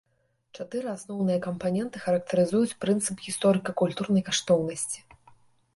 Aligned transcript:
Чатыры 0.59 0.87
асноўныя 0.93 1.39
кампаненты 1.47 1.97
характарызуюць 2.07 2.77
прынцып 2.87 3.17
гісторыка-культурнай 3.27 4.23
каштоўнасці. 4.33 4.99